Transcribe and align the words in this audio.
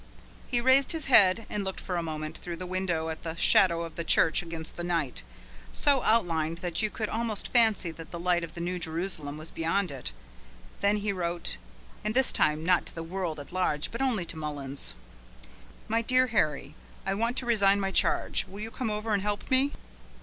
He 0.49 0.61
raised 0.61 0.93
his 0.93 1.05
head, 1.05 1.45
and 1.47 1.63
looked 1.63 1.79
for 1.79 1.95
a 1.95 2.01
moment 2.01 2.35
through 2.35 2.55
the 2.57 2.65
window 2.65 3.09
at 3.09 3.21
the 3.21 3.35
shadow 3.35 3.83
of 3.83 3.97
the 3.97 4.03
church 4.03 4.41
against 4.41 4.75
the 4.75 4.83
night, 4.83 5.21
so 5.73 6.01
outlined 6.01 6.57
that 6.57 6.81
you 6.81 6.89
could 6.89 7.07
almost 7.07 7.49
fancy 7.53 7.91
that 7.91 8.09
the 8.09 8.17
light 8.19 8.43
of 8.43 8.55
the 8.55 8.61
New 8.61 8.79
Jerusalem 8.79 9.37
was 9.37 9.51
beyond 9.51 9.91
it. 9.91 10.11
Then 10.79 10.97
he 10.97 11.13
wrote, 11.13 11.57
and 12.03 12.15
this 12.15 12.31
time 12.31 12.65
not 12.65 12.87
to 12.87 12.95
the 12.95 13.03
world 13.03 13.39
at 13.39 13.53
large 13.53 13.91
but 13.91 14.01
only 14.01 14.25
to 14.25 14.35
Mullins: 14.37 14.95
"My 15.87 16.01
dear 16.01 16.25
Harry, 16.25 16.73
I 17.05 17.13
want 17.13 17.37
to 17.37 17.45
resign 17.45 17.79
my 17.79 17.91
charge. 17.91 18.43
Will 18.47 18.61
you 18.61 18.71
come 18.71 18.89
over 18.89 19.13
and 19.13 19.21
help 19.21 19.51
me?" 19.51 19.71